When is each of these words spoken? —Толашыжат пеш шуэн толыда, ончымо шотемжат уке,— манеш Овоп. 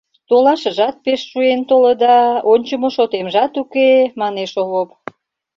—Толашыжат 0.29 0.95
пеш 1.05 1.21
шуэн 1.31 1.61
толыда, 1.69 2.17
ончымо 2.51 2.87
шотемжат 2.95 3.53
уке,— 3.61 3.89
манеш 4.21 4.51
Овоп. 4.61 4.89